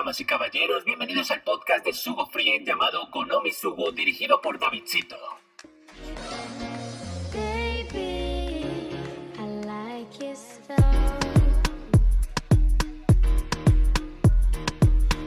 [0.00, 5.14] damas y caballeros, bienvenidos al podcast de Sugo Free llamado Konomi Sugo, dirigido por Davidcito.
[7.34, 8.96] Baby,
[9.38, 10.78] I like stuff.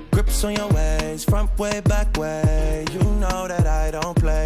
[0.10, 2.84] Grips on your ways, front way, back way.
[2.94, 4.46] You know that I don't play.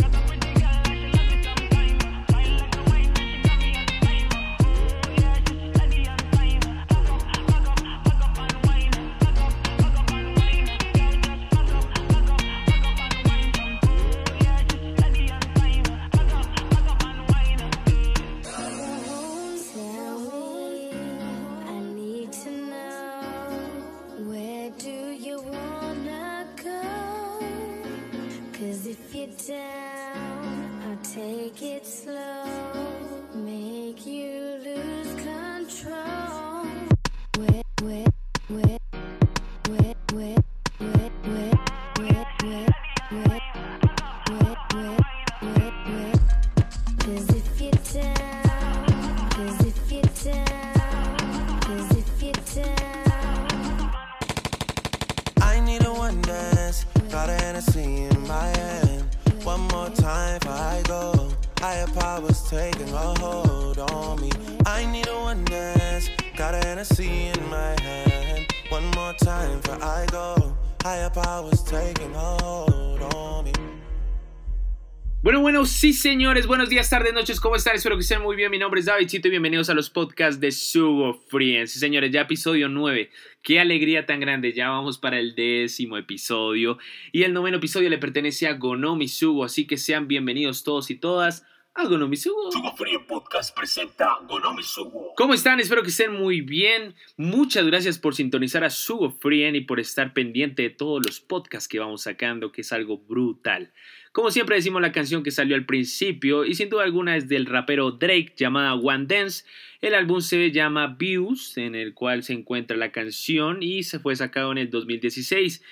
[76.01, 77.75] Señores, buenos días, tardes, noches, ¿cómo están?
[77.75, 80.41] Espero que estén muy bien, mi nombre es David Chito y bienvenidos a los podcasts
[80.41, 81.23] de Sugo.
[81.29, 83.11] Sí señores, ya episodio 9,
[83.43, 86.79] qué alegría tan grande, ya vamos para el décimo episodio
[87.11, 90.95] y el noveno episodio le pertenece a Gonomi Sugo, así que sean bienvenidos todos y
[90.95, 91.45] todas
[91.75, 92.51] a Gonomi Sugo.
[92.51, 95.13] Sugo Free Podcast presenta Gonomi Sugo.
[95.15, 95.59] ¿Cómo están?
[95.59, 96.95] Espero que estén muy bien.
[97.15, 101.69] Muchas gracias por sintonizar a Sugo Frien y por estar pendiente de todos los podcasts
[101.69, 103.71] que vamos sacando, que es algo brutal.
[104.11, 107.45] Como siempre decimos la canción que salió al principio y sin duda alguna es del
[107.45, 109.45] rapero Drake llamada One Dance.
[109.79, 114.17] El álbum se llama Views, en el cual se encuentra la canción y se fue
[114.17, 115.63] sacado en el 2016.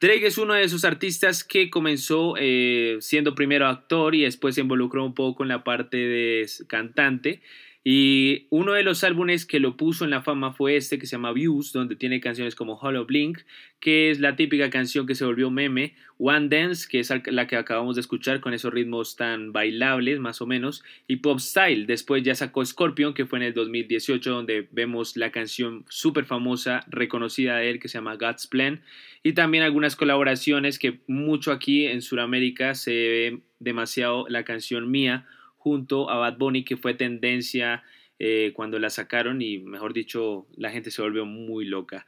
[0.00, 4.62] Drake es uno de esos artistas que comenzó eh, siendo primero actor y después se
[4.62, 7.42] involucró un poco en la parte de cantante.
[7.84, 11.16] Y uno de los álbumes que lo puso en la fama fue este que se
[11.16, 13.40] llama Views, donde tiene canciones como Hollow Blink,
[13.80, 17.56] que es la típica canción que se volvió meme, One Dance, que es la que
[17.56, 21.86] acabamos de escuchar con esos ritmos tan bailables más o menos, y Pop Style.
[21.86, 26.84] Después ya sacó Scorpion, que fue en el 2018, donde vemos la canción súper famosa,
[26.88, 28.80] reconocida de él, que se llama God's Plan,
[29.24, 35.26] y también algunas colaboraciones que mucho aquí en Sudamérica se ve demasiado la canción mía
[35.62, 37.84] junto a Bad Bunny, que fue tendencia
[38.18, 42.04] eh, cuando la sacaron y, mejor dicho, la gente se volvió muy loca.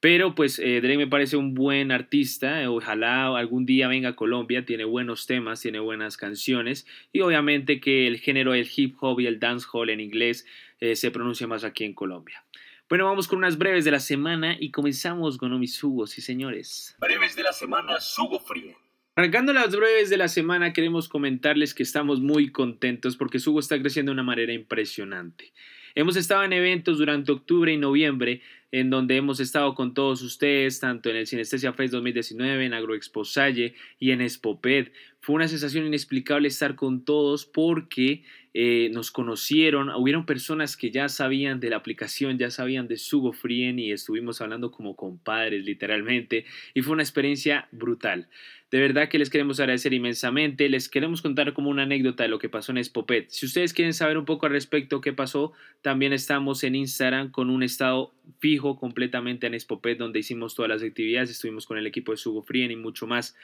[0.00, 4.16] Pero pues eh, Drake me parece un buen artista, eh, ojalá algún día venga a
[4.16, 9.18] Colombia, tiene buenos temas, tiene buenas canciones y obviamente que el género del hip hop
[9.18, 10.46] y el dancehall en inglés
[10.78, 12.44] eh, se pronuncia más aquí en Colombia.
[12.88, 16.96] Bueno, vamos con unas breves de la semana y comenzamos con Omisugo, sí señores.
[17.00, 18.76] Breves de la semana Sugo Free.
[19.18, 23.76] Arrancando las breves de la semana, queremos comentarles que estamos muy contentos porque Sugo está
[23.80, 25.52] creciendo de una manera impresionante.
[25.96, 30.78] Hemos estado en eventos durante octubre y noviembre en donde hemos estado con todos ustedes,
[30.78, 34.92] tanto en el Sinestesia Fest 2019, en AgroExpo Salle y en Espoped.
[35.18, 38.22] Fue una sensación inexplicable estar con todos porque
[38.54, 43.32] eh, nos conocieron, hubieron personas que ya sabían de la aplicación, ya sabían de Sugo
[43.32, 48.28] Frien y estuvimos hablando como compadres literalmente y fue una experiencia brutal.
[48.70, 50.68] De verdad que les queremos agradecer inmensamente.
[50.68, 53.30] Les queremos contar como una anécdota de lo que pasó en Espopet.
[53.30, 57.48] Si ustedes quieren saber un poco al respecto qué pasó, también estamos en Instagram con
[57.48, 61.30] un estado fijo completamente en Espopet donde hicimos todas las actividades.
[61.30, 63.34] Estuvimos con el equipo de Sugo Frien y mucho más.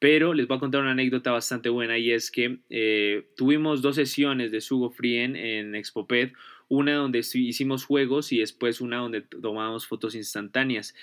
[0.00, 3.94] Pero les voy a contar una anécdota bastante buena y es que eh, tuvimos dos
[3.94, 6.32] sesiones de Sugo Frien en Expoped,
[6.68, 10.94] una donde hicimos juegos y después una donde tomamos fotos instantáneas.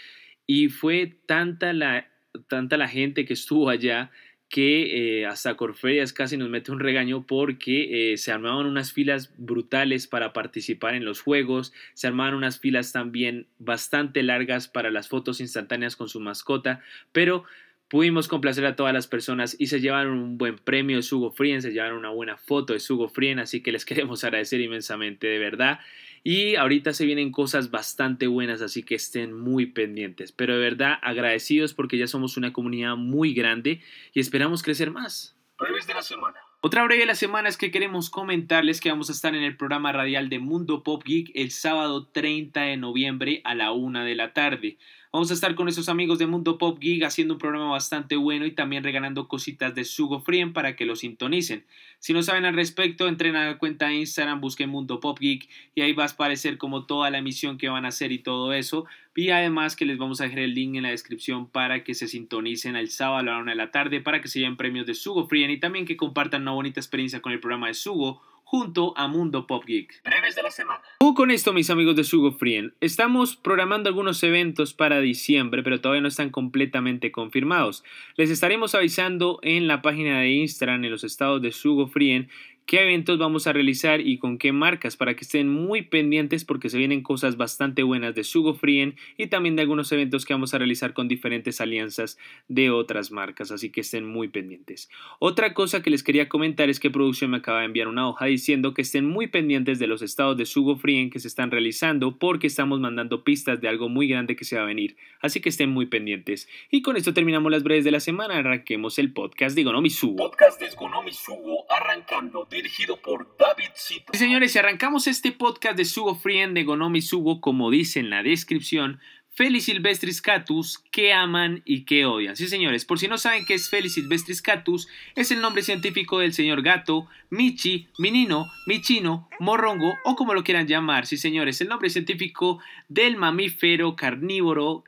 [0.45, 2.09] Y fue tanta la,
[2.47, 4.11] tanta la gente que estuvo allá
[4.49, 9.33] que eh, hasta Corferias casi nos mete un regaño porque eh, se armaban unas filas
[9.37, 15.09] brutales para participar en los juegos, se armaban unas filas también bastante largas para las
[15.09, 17.43] fotos instantáneas con su mascota, pero
[17.89, 21.61] Pudimos complacer a todas las personas y se llevaron un buen premio de Sugo Frien,
[21.61, 25.39] se llevaron una buena foto de Sugo Frien, así que les queremos agradecer inmensamente, de
[25.39, 25.79] verdad.
[26.23, 30.33] Y ahorita se vienen cosas bastante buenas, así que estén muy pendientes.
[30.33, 33.81] Pero de verdad agradecidos porque ya somos una comunidad muy grande
[34.13, 35.37] y esperamos crecer más.
[35.57, 36.35] Breves de la semana.
[36.59, 39.55] Otra breve de la semana es que queremos comentarles que vamos a estar en el
[39.55, 44.15] programa radial de Mundo Pop Geek el sábado 30 de noviembre a la una de
[44.15, 44.77] la tarde.
[45.13, 48.45] Vamos a estar con esos amigos de Mundo Pop Geek haciendo un programa bastante bueno
[48.45, 51.63] y también regalando cositas de Sugo Frien para que lo sintonicen.
[51.99, 55.47] Si no saben al respecto, entren a la cuenta de Instagram, busquen Mundo Pop Geek
[55.75, 58.51] y ahí va a aparecer como toda la emisión que van a hacer y todo
[58.51, 58.85] eso.
[59.15, 62.07] Y además que les vamos a dejar el link en la descripción para que se
[62.07, 64.93] sintonicen el sábado a la una de la tarde para que se lleven premios de
[64.93, 68.93] Sugo Frien y también que compartan una bonita experiencia con el programa de Sugo junto
[68.95, 70.01] a Mundo Pop Geek.
[70.05, 70.81] Breves de la semana.
[70.99, 75.81] O con esto, mis amigos de Sugo Frien, estamos programando algunos eventos para diciembre, pero
[75.81, 77.83] todavía no están completamente confirmados.
[78.15, 82.29] Les estaremos avisando en la página de Instagram en los estados de Sugo Frien
[82.67, 86.69] qué eventos vamos a realizar y con qué marcas para que estén muy pendientes porque
[86.69, 90.53] se vienen cosas bastante buenas de Sugo Frien y también de algunos eventos que vamos
[90.53, 92.17] a realizar con diferentes alianzas
[92.49, 94.89] de otras marcas, así que estén muy pendientes.
[95.19, 98.25] Otra cosa que les quería comentar es que producción me acaba de enviar una hoja
[98.25, 102.17] diciendo que estén muy pendientes de los estados de Sugo Frien que se están realizando
[102.17, 105.47] porque estamos mandando pistas de algo muy grande que se va a venir, así que
[105.47, 106.49] estén muy pendientes.
[106.69, 110.17] Y con esto terminamos las breves de la semana, arranquemos el podcast de Gonomi Sugo.
[110.17, 114.11] Podcast de Gonomi Sugo arrancando dirigido por David Zito.
[114.13, 118.09] Sí, señores, si arrancamos este podcast de Sugo Frien de Gonomi Sugo, como dice en
[118.09, 118.99] la descripción,
[119.29, 122.35] Felis silvestris catus, que aman y que odian.
[122.35, 126.17] Sí, señores, por si no saben qué es Felis silvestris catus, es el nombre científico
[126.17, 131.05] del señor gato, Michi, Minino, Michino, Morrongo o como lo quieran llamar.
[131.05, 132.57] Sí, señores, el nombre científico
[132.89, 134.83] del mamífero carnívoro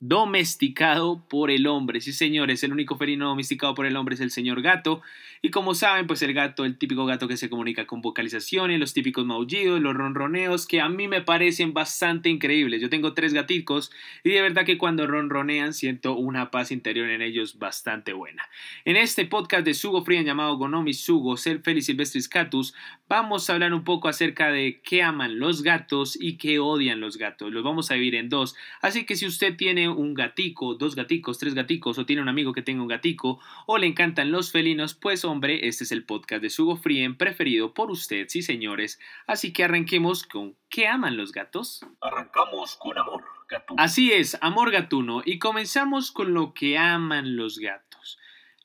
[0.00, 2.00] domesticado por el hombre.
[2.00, 5.02] Sí, señores, el único felino domesticado por el hombre es el señor gato.
[5.42, 8.94] Y como saben, pues el gato, el típico gato que se comunica con vocalizaciones, los
[8.94, 12.80] típicos maullidos, los ronroneos, que a mí me parecen bastante increíbles.
[12.80, 13.90] Yo tengo tres gaticos
[14.24, 18.48] y de verdad que cuando ronronean siento una paz interior en ellos bastante buena.
[18.86, 22.74] En este podcast de Sugo Frien llamado Gonomi Sugo, Ser Feliz Silvestris Catus,
[23.08, 27.18] vamos a hablar un poco acerca de qué aman los gatos y qué odian los
[27.18, 27.52] gatos.
[27.52, 28.56] Los vamos a dividir en dos.
[28.80, 32.52] Así que si usted tiene un gatico, dos gaticos, tres gaticos, o tiene un amigo
[32.52, 36.42] que tenga un gatico, o le encantan los felinos, pues hombre, este es el podcast
[36.42, 38.98] de Sugo Frien preferido por usted, sí señores.
[39.26, 41.86] Así que arranquemos con ¿qué aman los gatos?
[42.00, 43.82] Arrancamos con amor, gatuno.
[43.82, 48.18] Así es, amor gatuno, y comenzamos con lo que aman los gatos.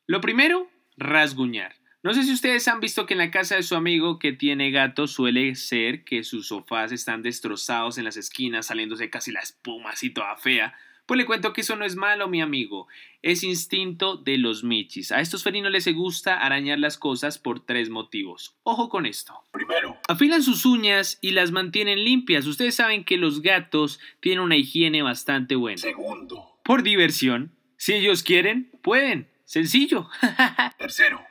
[0.08, 1.76] Lo primero, rasguñar.
[2.06, 4.70] No sé si ustedes han visto que en la casa de su amigo que tiene
[4.70, 9.90] gato suele ser que sus sofás están destrozados en las esquinas, saliéndose casi la espuma
[9.90, 10.76] así toda fea.
[11.06, 12.88] Pues le cuento que eso no es malo, mi amigo.
[13.22, 15.12] Es instinto de los michis.
[15.12, 18.56] A estos felinos les gusta arañar las cosas por tres motivos.
[18.64, 19.34] Ojo con esto.
[19.52, 22.46] Primero, Afilan sus uñas y las mantienen limpias.
[22.48, 25.78] Ustedes saben que los gatos tienen una higiene bastante buena.
[25.78, 29.30] segundo, Por diversión, si ellos quieren, pueden.
[29.46, 30.10] Sencillo.
[30.80, 31.22] tercero,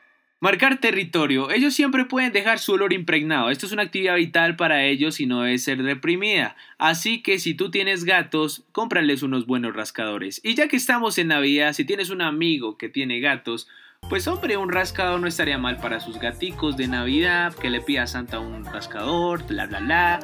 [0.44, 1.50] Marcar territorio.
[1.50, 3.48] Ellos siempre pueden dejar su olor impregnado.
[3.48, 6.54] Esto es una actividad vital para ellos y no debe ser reprimida.
[6.76, 10.42] Así que si tú tienes gatos, cómprales unos buenos rascadores.
[10.44, 13.68] Y ya que estamos en Navidad, si tienes un amigo que tiene gatos,
[14.10, 18.02] pues hombre, un rascador no estaría mal para sus gaticos de Navidad, que le pida
[18.02, 20.20] a Santa un rascador, bla bla bla.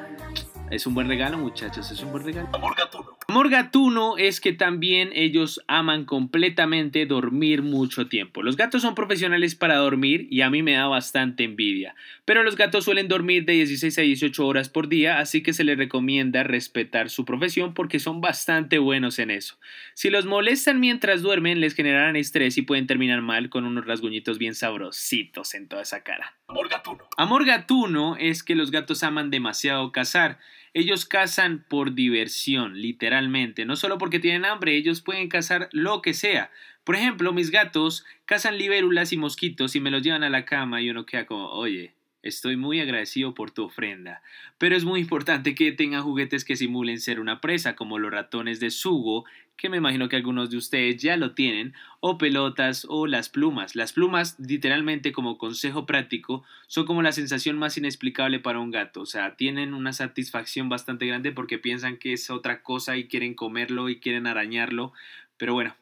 [0.71, 2.49] Es un buen regalo, muchachos, es un buen regalo.
[2.53, 3.19] Amor gatuno.
[3.27, 8.41] Amor gatuno es que también ellos aman completamente dormir mucho tiempo.
[8.41, 11.97] Los gatos son profesionales para dormir y a mí me da bastante envidia.
[12.25, 15.65] Pero los gatos suelen dormir de 16 a 18 horas por día, así que se
[15.65, 19.59] les recomienda respetar su profesión porque son bastante buenos en eso.
[19.95, 24.39] Si los molestan mientras duermen, les generarán estrés y pueden terminar mal con unos rasguñitos
[24.39, 26.37] bien sabrositos en toda esa cara.
[26.51, 27.05] Amor gatuno.
[27.17, 30.41] Amor gatuno es que los gatos aman demasiado cazar.
[30.75, 33.65] Ellos cazan por diversión, literalmente.
[33.65, 36.51] No solo porque tienen hambre, ellos pueden cazar lo que sea.
[36.83, 40.81] Por ejemplo, mis gatos cazan libélulas y mosquitos y me los llevan a la cama
[40.81, 44.23] y uno queda como, oye, Estoy muy agradecido por tu ofrenda,
[44.59, 48.61] pero es muy importante que tengan juguetes que simulen ser una presa, como los ratones
[48.61, 49.25] de Sugo,
[49.61, 53.77] que me imagino que algunos de ustedes ya lo tienen, o pelotas o las plumas.
[53.77, 59.03] Las plumas, literalmente como consejo práctico, son como la sensación más inexplicable para un gato,
[59.03, 63.35] o sea, tienen una satisfacción bastante grande porque piensan que es otra cosa y quieren
[63.35, 64.95] comerlo y quieren arañarlo,
[65.37, 65.77] pero bueno,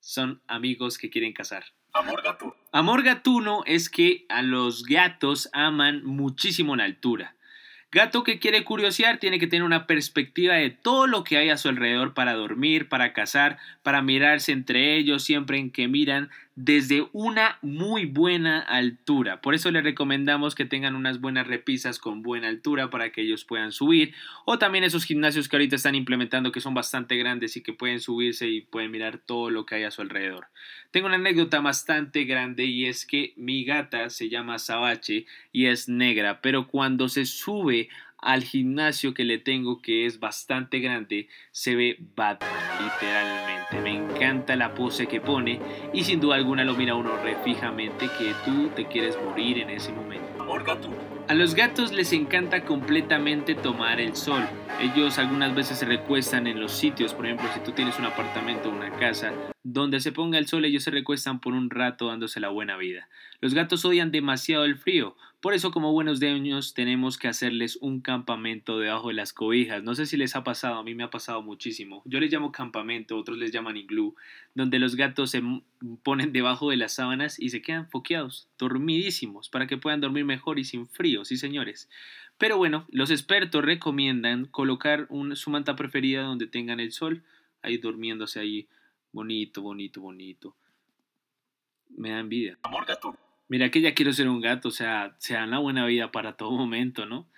[0.00, 1.64] son amigos que quieren cazar.
[1.94, 2.54] Amor gatuno.
[2.72, 7.34] Amor gatuno es que a los gatos aman muchísimo la altura.
[7.90, 11.56] Gato que quiere curiosear tiene que tener una perspectiva de todo lo que hay a
[11.56, 16.28] su alrededor para dormir, para cazar, para mirarse entre ellos siempre en que miran
[16.60, 19.40] desde una muy buena altura.
[19.40, 23.44] Por eso les recomendamos que tengan unas buenas repisas con buena altura para que ellos
[23.44, 24.12] puedan subir.
[24.44, 28.00] O también esos gimnasios que ahorita están implementando que son bastante grandes y que pueden
[28.00, 30.48] subirse y pueden mirar todo lo que hay a su alrededor.
[30.90, 35.88] Tengo una anécdota bastante grande y es que mi gata se llama Sabache y es
[35.88, 37.88] negra, pero cuando se sube
[38.18, 42.50] al gimnasio que le tengo que es bastante grande, se ve Batman,
[42.82, 43.80] literalmente.
[43.82, 45.60] Me encanta la pose que pone
[45.92, 49.70] y sin duda alguna lo mira uno re fijamente que tú te quieres morir en
[49.70, 50.26] ese momento.
[51.28, 54.42] A los gatos les encanta completamente tomar el sol.
[54.80, 58.70] Ellos algunas veces se recuestan en los sitios, por ejemplo, si tú tienes un apartamento
[58.70, 62.40] o una casa donde se ponga el sol, ellos se recuestan por un rato dándose
[62.40, 63.08] la buena vida.
[63.40, 68.00] Los gatos odian demasiado el frío, por eso como buenos dueños tenemos que hacerles un
[68.00, 69.84] campamento debajo de las cobijas.
[69.84, 72.02] No sé si les ha pasado, a mí me ha pasado muchísimo.
[72.06, 74.16] Yo les llamo campamento, otros les llaman iglú,
[74.54, 75.42] donde los gatos se
[76.02, 80.58] ponen debajo de las sábanas y se quedan foqueados, dormidísimos, para que puedan dormir mejor
[80.58, 81.88] y sin frío, sí señores.
[82.36, 87.22] Pero bueno, los expertos recomiendan colocar su manta preferida donde tengan el sol,
[87.62, 88.68] ahí durmiéndose ahí
[89.12, 90.56] bonito, bonito, bonito.
[91.90, 92.58] Me da envidia.
[92.62, 93.27] Amor gatuno.
[93.48, 96.36] Mira que ya quiero ser un gato, o sea, se dan la buena vida para
[96.36, 97.28] todo momento, ¿no?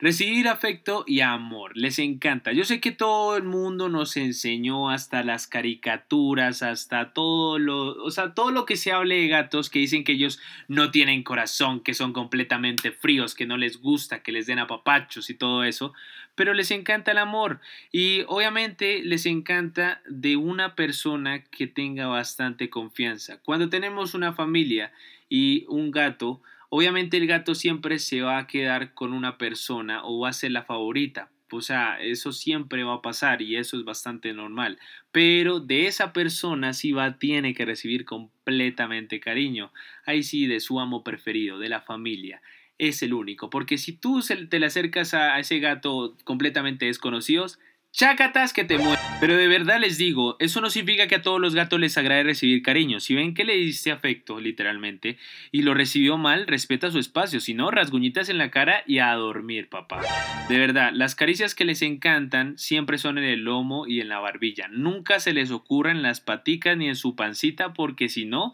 [0.00, 2.52] Recibir afecto y amor, les encanta.
[2.52, 8.10] Yo sé que todo el mundo nos enseñó hasta las caricaturas, hasta todo lo, o
[8.12, 10.38] sea, todo lo que se hable de gatos que dicen que ellos
[10.68, 15.30] no tienen corazón, que son completamente fríos, que no les gusta, que les den apapachos
[15.30, 15.92] y todo eso,
[16.36, 17.58] pero les encanta el amor
[17.90, 23.40] y obviamente les encanta de una persona que tenga bastante confianza.
[23.42, 24.92] Cuando tenemos una familia
[25.28, 30.20] y un gato, obviamente el gato siempre se va a quedar con una persona o
[30.20, 31.30] va a ser la favorita.
[31.50, 34.78] O sea, eso siempre va a pasar y eso es bastante normal.
[35.12, 39.72] Pero de esa persona sí va, tiene que recibir completamente cariño.
[40.04, 42.42] Ahí sí, de su amo preferido, de la familia.
[42.76, 43.48] Es el único.
[43.48, 44.20] Porque si tú
[44.50, 47.58] te le acercas a ese gato completamente desconocidos,
[47.98, 49.04] Chácatas que te mueren.
[49.18, 52.22] Pero de verdad les digo, eso no significa que a todos los gatos les agrade
[52.22, 53.00] recibir cariño.
[53.00, 55.18] Si ven que le diste afecto, literalmente,
[55.50, 57.40] y lo recibió mal, respeta su espacio.
[57.40, 60.00] Si no, rasguñitas en la cara y a dormir, papá.
[60.48, 64.20] De verdad, las caricias que les encantan siempre son en el lomo y en la
[64.20, 64.68] barbilla.
[64.68, 68.52] Nunca se les ocurra en las paticas ni en su pancita, porque si no,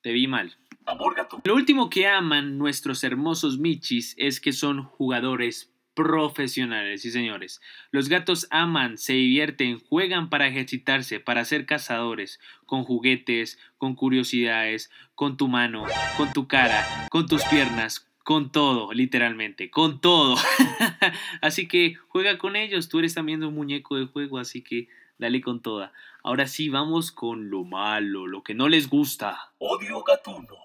[0.00, 0.56] te vi mal.
[0.86, 1.42] Amor gatuno.
[1.44, 7.60] Lo último que aman nuestros hermosos michis es que son jugadores profesionales, sí señores.
[7.90, 14.90] Los gatos aman, se divierten, juegan para ejercitarse, para ser cazadores, con juguetes, con curiosidades,
[15.14, 15.84] con tu mano,
[16.16, 20.36] con tu cara, con tus piernas, con todo, literalmente, con todo.
[21.40, 25.40] así que juega con ellos, tú eres también un muñeco de juego, así que dale
[25.40, 25.92] con toda.
[26.22, 29.52] Ahora sí, vamos con lo malo, lo que no les gusta.
[29.58, 30.63] Odio gatuno.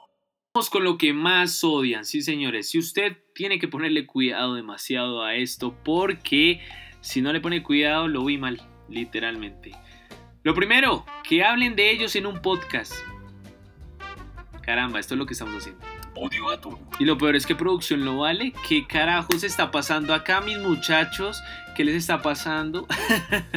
[0.59, 2.67] Vamos con lo que más odian, sí señores.
[2.67, 6.59] Si usted tiene que ponerle cuidado demasiado a esto, porque
[6.99, 9.71] si no le pone cuidado, lo vi mal, literalmente.
[10.43, 12.91] Lo primero, que hablen de ellos en un podcast.
[14.61, 15.81] Caramba, esto es lo que estamos haciendo.
[16.15, 16.77] Odio gatuno.
[16.99, 18.51] Y lo peor es que producción lo vale.
[18.67, 21.41] ¿Qué carajos está pasando acá, mis muchachos?
[21.73, 22.85] ¿Qué les está pasando?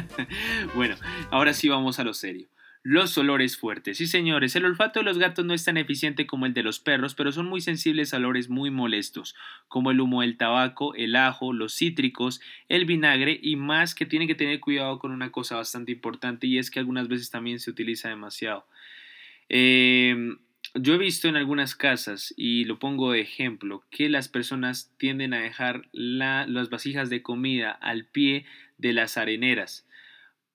[0.77, 0.95] bueno,
[1.33, 2.47] ahora sí vamos a lo serio.
[2.85, 3.99] Los olores fuertes.
[3.99, 6.81] Sí, señores, el olfato de los gatos no es tan eficiente como el de los
[6.81, 9.37] perros, pero son muy sensibles a olores muy molestos,
[9.69, 14.27] como el humo del tabaco, el ajo, los cítricos, el vinagre y más que tienen
[14.27, 17.71] que tener cuidado con una cosa bastante importante y es que algunas veces también se
[17.71, 18.67] utiliza demasiado.
[19.49, 20.17] Eh,
[20.75, 25.35] yo he visto en algunas casas, y lo pongo de ejemplo, que las personas tienden
[25.35, 28.47] a dejar las vasijas de comida al pie
[28.79, 29.87] de las areneras.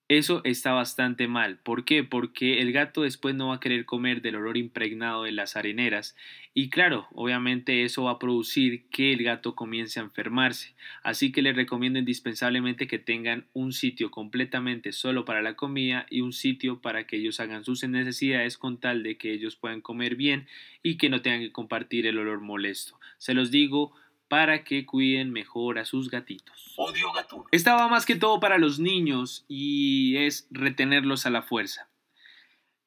[0.09, 1.57] Eso está bastante mal.
[1.57, 2.01] ¿Por qué?
[2.05, 6.15] Porque el gato después no va a querer comer del olor impregnado de las areneras
[6.53, 10.75] y claro, obviamente eso va a producir que el gato comience a enfermarse.
[11.03, 16.21] Así que les recomiendo indispensablemente que tengan un sitio completamente solo para la comida y
[16.21, 20.15] un sitio para que ellos hagan sus necesidades con tal de que ellos puedan comer
[20.15, 20.47] bien
[20.83, 22.97] y que no tengan que compartir el olor molesto.
[23.17, 23.93] Se los digo,
[24.27, 26.73] para que cuiden mejor a sus gatitos.
[26.77, 27.45] Odio gatuno.
[27.51, 31.89] Esta va más que todo para los niños y es retenerlos a la fuerza.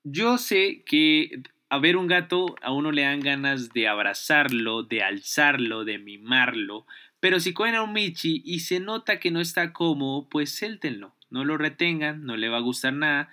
[0.05, 5.03] Yo sé que a ver un gato a uno le dan ganas de abrazarlo, de
[5.03, 6.87] alzarlo, de mimarlo,
[7.21, 11.15] pero si cogen a un Michi y se nota que no está cómodo, pues suéltenlo,
[11.29, 13.31] no lo retengan, no le va a gustar nada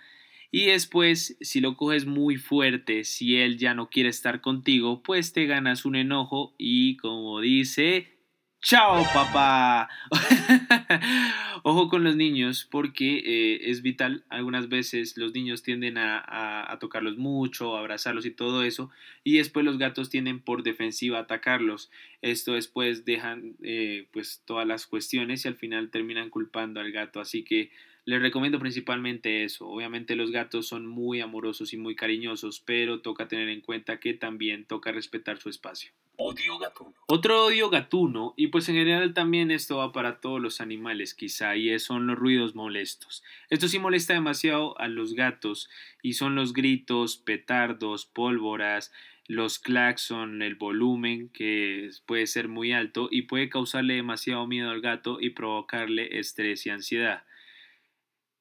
[0.51, 5.33] y después, si lo coges muy fuerte, si él ya no quiere estar contigo, pues
[5.33, 8.17] te ganas un enojo y como dice,
[8.61, 9.89] ¡Chao, papá!
[11.63, 14.23] Ojo con los niños porque eh, es vital.
[14.29, 18.89] Algunas veces los niños tienden a, tocarlos mucho, a abrazarlos y todo eso.
[19.23, 21.89] Y después los gatos tienden por defensiva a atacarlos.
[22.21, 27.19] Esto después dejan eh, pues todas las cuestiones y al final terminan culpando al gato.
[27.19, 27.71] Así que
[28.07, 29.67] les recomiendo principalmente eso.
[29.67, 34.13] Obviamente los gatos son muy amorosos y muy cariñosos, pero toca tener en cuenta que
[34.13, 35.91] también toca respetar su espacio.
[36.15, 36.93] Odio gatuno.
[37.07, 41.56] Otro odio gatuno, y pues en general también esto va para todos los animales quizá,
[41.57, 43.23] y son los ruidos molestos.
[43.49, 45.69] Esto sí molesta demasiado a los gatos,
[46.01, 48.91] y son los gritos, petardos, pólvoras,
[49.27, 54.81] los claxon, el volumen que puede ser muy alto y puede causarle demasiado miedo al
[54.81, 57.23] gato y provocarle estrés y ansiedad.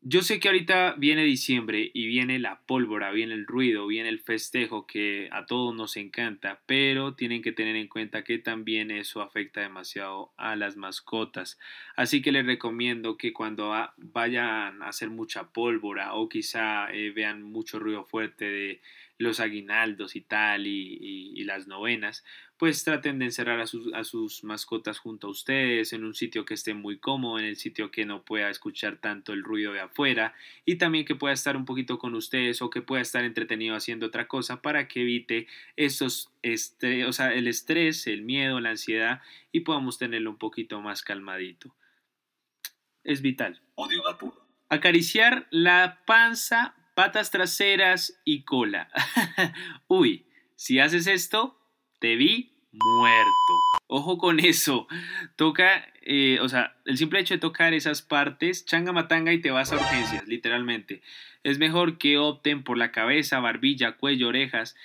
[0.08, 4.20] Yo sé que ahorita viene diciembre y viene la pólvora, viene el ruido, viene el
[4.20, 9.20] festejo que a todos nos encanta, pero tienen que tener en cuenta que también eso
[9.20, 11.58] afecta demasiado a las mascotas.
[11.96, 17.42] Así que les recomiendo que cuando vayan a hacer mucha pólvora o quizá eh, vean
[17.42, 18.80] mucho ruido fuerte de
[19.18, 22.24] los aguinaldos y tal y, las novenas,
[22.58, 26.44] pues traten de encerrar a sus, a sus, mascotas junto a ustedes en un sitio
[26.44, 29.80] que esté muy cómodo, en el sitio que no pueda escuchar tanto el ruido de
[29.80, 30.34] afuera
[30.64, 34.06] y también que pueda estar un poquito con ustedes o que pueda estar entretenido haciendo
[34.06, 36.32] otra cosa para que evite esos
[37.06, 39.20] o sea, el estrés, el miedo, la ansiedad
[39.52, 41.74] y podamos tenerlo un poquito más calmadito.
[43.04, 43.60] Es vital.
[43.74, 44.02] Odio
[44.68, 48.88] Acariciar la panza patas traseras y cola.
[49.86, 50.26] Uy,
[50.56, 51.60] si haces esto,
[52.00, 53.60] te vi muerto.
[53.86, 54.86] Ojo con eso.
[55.36, 59.50] Toca, eh, o sea, el simple hecho de tocar esas partes, changa matanga y te
[59.50, 61.02] vas a urgencias, literalmente.
[61.42, 64.76] Es mejor que opten por la cabeza, barbilla, cuello, orejas.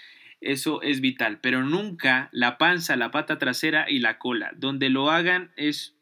[0.41, 4.51] Eso es vital, pero nunca la panza, la pata trasera y la cola.
[4.55, 5.95] Donde lo hagan es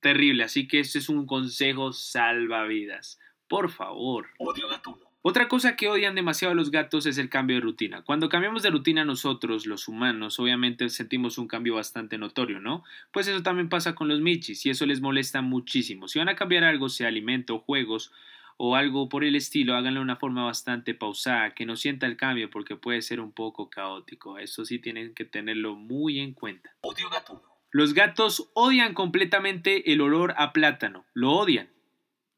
[0.00, 3.18] terrible, así que este es un consejo salvavidas.
[3.48, 4.28] Por favor.
[4.38, 5.09] Odio gatuno.
[5.22, 8.00] Otra cosa que odian demasiado los gatos es el cambio de rutina.
[8.02, 12.84] Cuando cambiamos de rutina nosotros, los humanos, obviamente sentimos un cambio bastante notorio, ¿no?
[13.12, 16.08] Pues eso también pasa con los michis y eso les molesta muchísimo.
[16.08, 18.12] Si van a cambiar algo, sea alimento, juegos
[18.56, 22.16] o algo por el estilo, háganlo de una forma bastante pausada, que no sienta el
[22.16, 24.38] cambio porque puede ser un poco caótico.
[24.38, 26.74] Eso sí tienen que tenerlo muy en cuenta.
[26.80, 27.42] Odio gatuno.
[27.72, 31.04] Los gatos odian completamente el olor a plátano.
[31.12, 31.68] Lo odian.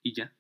[0.03, 0.33] Y ya.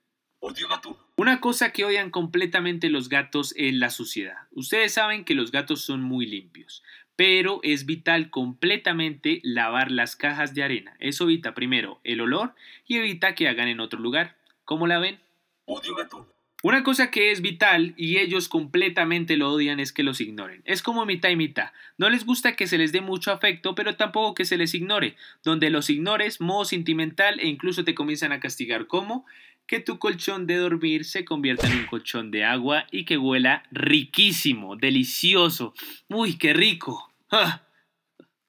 [0.44, 0.66] Odio.
[1.14, 4.48] Una cosa que odian completamente los gatos es la suciedad.
[4.50, 6.82] Ustedes saben que los gatos son muy limpios,
[7.14, 10.96] pero es vital completamente lavar las cajas de arena.
[10.98, 12.56] Eso evita primero el olor
[12.88, 14.36] y evita que hagan en otro lugar.
[14.64, 15.20] ¿Cómo la ven?
[15.66, 16.28] Odio gato.
[16.64, 20.62] Una cosa que es vital y ellos completamente lo odian es que los ignoren.
[20.64, 21.72] Es como mitad y mitad.
[21.98, 25.16] No les gusta que se les dé mucho afecto, pero tampoco que se les ignore.
[25.42, 28.86] Donde los ignores, modo sentimental e incluso te comienzan a castigar.
[28.86, 29.26] ¿Cómo?
[29.66, 33.62] Que tu colchón de dormir se convierta en un colchón de agua y que huela
[33.70, 35.74] riquísimo, delicioso.
[36.08, 37.12] ¡Uy, qué rico!
[37.30, 37.62] ¡Ah!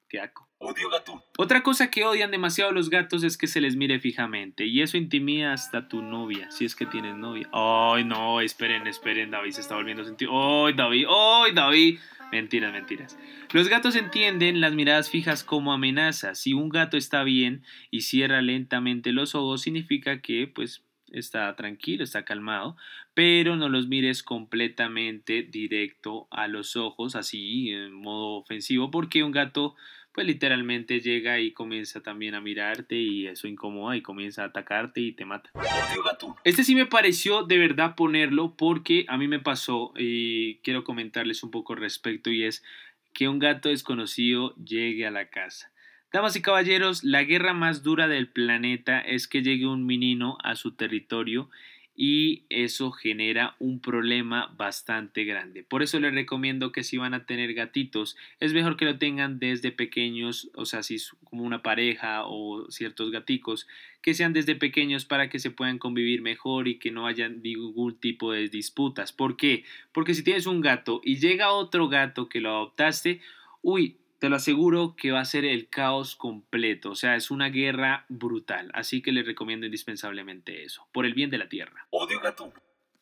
[0.08, 0.48] ¡Qué aco!
[0.58, 1.22] Odio gato.
[1.36, 4.96] Otra cosa que odian demasiado los gatos es que se les mire fijamente y eso
[4.96, 7.48] intimida hasta tu novia, si es que tienes novia.
[7.52, 8.40] ¡Ay, no!
[8.40, 10.28] Esperen, esperen, David se está volviendo a sentir.
[10.32, 11.06] ¡Ay, David!
[11.08, 11.98] ¡Ay, David!
[12.32, 13.18] Mentiras, mentiras.
[13.52, 16.38] Los gatos entienden las miradas fijas como amenazas.
[16.38, 20.83] Si un gato está bien y cierra lentamente los ojos, significa que, pues,
[21.14, 22.76] está tranquilo, está calmado,
[23.14, 29.32] pero no los mires completamente directo a los ojos, así en modo ofensivo, porque un
[29.32, 29.74] gato
[30.14, 35.00] pues literalmente llega y comienza también a mirarte y eso incomoda y comienza a atacarte
[35.00, 35.50] y te mata.
[36.44, 41.42] Este sí me pareció de verdad ponerlo porque a mí me pasó y quiero comentarles
[41.42, 42.62] un poco al respecto y es
[43.12, 45.72] que un gato desconocido llegue a la casa.
[46.14, 50.54] Damas y caballeros, la guerra más dura del planeta es que llegue un menino a
[50.54, 51.50] su territorio
[51.96, 55.64] y eso genera un problema bastante grande.
[55.64, 59.40] Por eso les recomiendo que si van a tener gatitos, es mejor que lo tengan
[59.40, 63.66] desde pequeños, o sea, si es como una pareja o ciertos gaticos,
[64.00, 67.98] que sean desde pequeños para que se puedan convivir mejor y que no haya ningún
[67.98, 69.12] tipo de disputas.
[69.12, 69.64] ¿Por qué?
[69.90, 73.20] Porque si tienes un gato y llega otro gato que lo adoptaste,
[73.62, 77.50] uy, te lo aseguro que va a ser el caos completo, o sea, es una
[77.50, 81.86] guerra brutal, así que les recomiendo indispensablemente eso, por el bien de la Tierra.
[81.90, 82.50] Odio gato.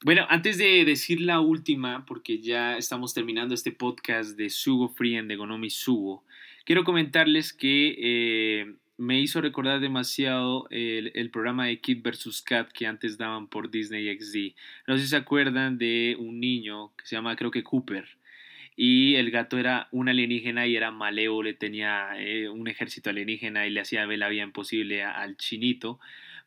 [0.05, 5.29] Bueno, antes de decir la última, porque ya estamos terminando este podcast de Sugo Frien
[5.29, 6.25] de Gonomi Sugo,
[6.65, 12.43] quiero comentarles que eh, me hizo recordar demasiado el, el, programa de Kid vs.
[12.43, 14.57] Cat que antes daban por Disney XD.
[14.89, 18.09] No sé si se acuerdan de un niño que se llama creo que Cooper
[18.85, 23.71] y el gato era un alienígena y era malévolo, tenía eh, un ejército alienígena y
[23.71, 26.01] le hacía ver la vida imposible al chinito,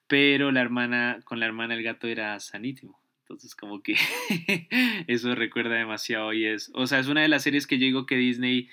[0.08, 3.00] pero la hermana, con la hermana el gato era sanísimo.
[3.22, 3.96] Entonces como que
[5.08, 8.06] eso recuerda demasiado y es, o sea, es una de las series que yo digo
[8.06, 8.68] que Disney,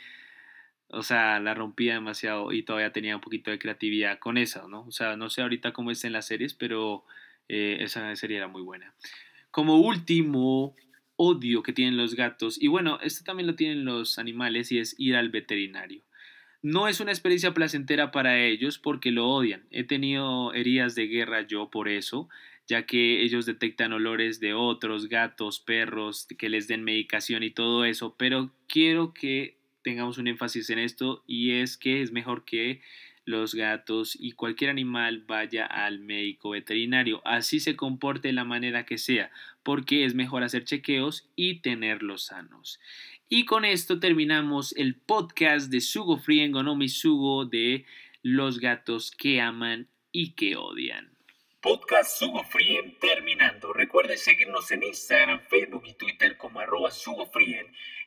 [0.88, 4.80] o sea, la rompía demasiado y todavía tenía un poquito de creatividad con eso, ¿no?
[4.86, 7.04] O sea, no sé ahorita cómo está en las series, pero
[7.48, 8.92] eh, esa serie era muy buena.
[9.52, 10.74] Como último,
[11.24, 14.94] odio que tienen los gatos, y bueno, esto también lo tienen los animales, y es
[14.98, 16.02] ir al veterinario.
[16.62, 19.64] No es una experiencia placentera para ellos porque lo odian.
[19.72, 22.28] He tenido heridas de guerra yo por eso,
[22.68, 27.84] ya que ellos detectan olores de otros gatos, perros, que les den medicación y todo
[27.84, 32.80] eso, pero quiero que tengamos un énfasis en esto y es que es mejor que
[33.24, 38.84] los gatos y cualquier animal vaya al médico veterinario, así se comporte de la manera
[38.84, 39.30] que sea,
[39.62, 42.80] porque es mejor hacer chequeos y tenerlos sanos.
[43.28, 47.86] Y con esto terminamos el podcast de Sugo Free en Gonomi Sugo de
[48.22, 51.12] los gatos que aman y que odian.
[51.62, 53.72] Podcast Sugo Frien terminando.
[53.72, 57.26] Recuerden seguirnos en Instagram, Facebook y Twitter como arroba Sugo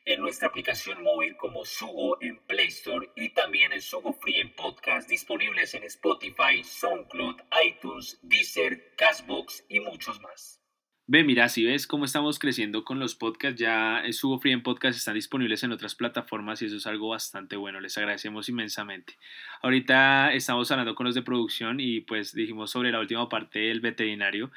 [0.06, 5.08] en nuestra aplicación móvil como Sugo en Play Store y también en Sugo Frien Podcast
[5.08, 10.62] disponibles en Spotify, SoundCloud, iTunes, Deezer, Castbox y muchos más.
[11.08, 14.98] Ve, mira, si ves cómo estamos creciendo con los podcasts, ya Sugo Free en Podcast
[14.98, 19.16] están disponibles en otras plataformas y eso es algo bastante bueno, les agradecemos inmensamente.
[19.62, 23.80] Ahorita estamos hablando con los de producción y pues dijimos sobre la última parte del
[23.80, 24.50] veterinario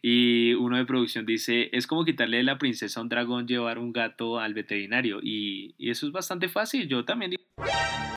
[0.00, 3.92] y uno de producción dice, es como quitarle la princesa a un dragón llevar un
[3.92, 7.42] gato al veterinario y, y eso es bastante fácil, yo también digo...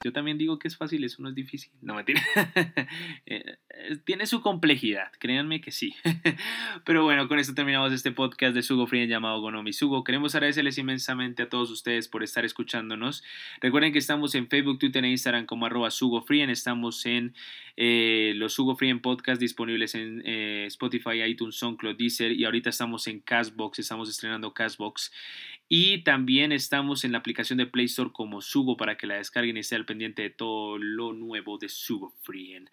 [0.04, 1.72] Yo también digo que es fácil, eso no es difícil.
[1.82, 2.22] No mentira.
[3.26, 5.96] Eh, tiene su complejidad, créanme que sí.
[6.86, 10.04] Pero bueno, con esto terminamos este podcast de Sugo Free llamado Gonomi Sugo.
[10.04, 13.24] Queremos agradecerles inmensamente a todos ustedes por estar escuchándonos.
[13.62, 16.42] Recuerden que estamos en Facebook, Twitter e Instagram como arroba Sugo Free.
[16.42, 17.34] Estamos en
[17.78, 22.70] eh, los Sugo Free en podcast disponibles en eh, Spotify, iTunes, SoundCloud, Deezer y ahorita
[22.70, 25.12] estamos en Castbox, estamos estrenando Castbox.
[25.72, 29.56] Y también estamos en la aplicación de Play Store como Sugo para que la descarguen
[29.56, 32.66] y esté al pendiente de todo lo nuevo de Sugo Free.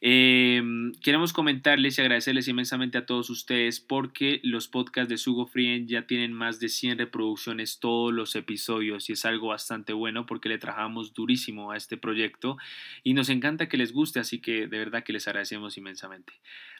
[0.00, 0.62] Eh,
[1.02, 6.06] queremos comentarles y agradecerles inmensamente a todos ustedes porque los podcasts de Sugo Free ya
[6.06, 10.58] tienen más de 100 reproducciones todos los episodios y es algo bastante bueno porque le
[10.58, 12.58] trabajamos durísimo a este proyecto
[13.02, 16.32] y nos encanta que les guste, así que de verdad que les agradecemos inmensamente.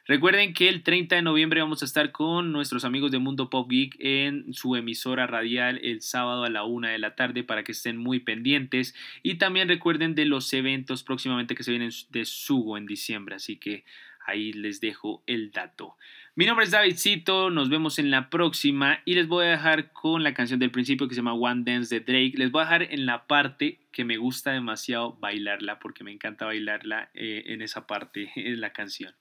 [0.08, 3.68] Recuerden que el 30 de noviembre vamos a estar con nuestros amigos de Mundo Pop
[3.68, 7.72] Geek en su emisora radial el sábado a la una de la tarde para que
[7.72, 8.94] estén muy pendientes.
[9.24, 13.34] Y también recuerden de los eventos próximamente que se vienen de Sugo en diciembre.
[13.34, 13.84] Así que
[14.24, 15.96] ahí les dejo el dato.
[16.38, 20.22] Mi nombre es Davidcito, nos vemos en la próxima y les voy a dejar con
[20.22, 22.34] la canción del principio que se llama One Dance de Drake.
[22.36, 26.44] Les voy a dejar en la parte que me gusta demasiado bailarla porque me encanta
[26.44, 29.14] bailarla eh, en esa parte en la canción.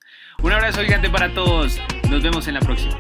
[0.44, 1.80] Un abrazo gigante para todos,
[2.12, 3.00] nos vemos en la próxima.